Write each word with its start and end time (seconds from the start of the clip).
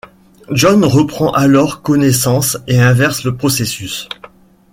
John 0.49 0.83
reprend 0.83 1.31
alors 1.33 1.83
connaissance 1.83 2.57
et 2.65 2.79
inverse 2.81 3.23
le 3.23 3.37
processus. 3.37 4.09